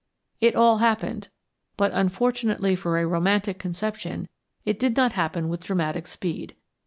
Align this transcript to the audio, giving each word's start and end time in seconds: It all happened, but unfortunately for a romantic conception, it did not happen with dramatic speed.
It 0.39 0.55
all 0.55 0.79
happened, 0.79 1.27
but 1.77 1.91
unfortunately 1.93 2.75
for 2.75 2.97
a 2.97 3.05
romantic 3.05 3.59
conception, 3.59 4.29
it 4.65 4.79
did 4.79 4.97
not 4.97 5.11
happen 5.11 5.47
with 5.47 5.61
dramatic 5.61 6.07
speed. 6.07 6.55